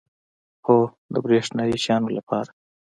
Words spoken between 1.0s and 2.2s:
د بریښنایی شیانو